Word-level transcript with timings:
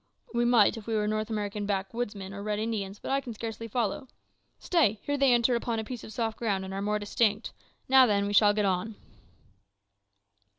"We 0.33 0.45
might, 0.45 0.77
if 0.77 0.87
we 0.87 0.95
were 0.95 1.07
North 1.07 1.29
American 1.29 1.67
backwoodsmen 1.67 2.33
or 2.33 2.41
Red 2.41 2.57
Indians; 2.57 2.97
but 2.97 3.11
I 3.11 3.21
can 3.21 3.35
scarcely 3.35 3.67
follow. 3.67 4.07
Stay, 4.57 4.99
here 5.03 5.15
they 5.15 5.31
enter 5.31 5.53
upon 5.53 5.77
a 5.77 5.83
piece 5.83 6.03
of 6.03 6.11
soft 6.11 6.39
ground, 6.39 6.65
and 6.65 6.73
are 6.73 6.81
more 6.81 6.97
distinct. 6.97 7.53
Now, 7.87 8.07
then, 8.07 8.25
we 8.25 8.33
shall 8.33 8.51
get 8.55 8.65
on." 8.65 8.95